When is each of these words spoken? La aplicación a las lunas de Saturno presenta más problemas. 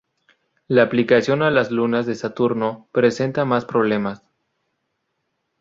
La 0.67 0.81
aplicación 0.81 1.43
a 1.43 1.51
las 1.51 1.69
lunas 1.69 2.07
de 2.07 2.15
Saturno 2.15 2.87
presenta 2.91 3.45
más 3.45 3.65
problemas. 3.65 4.23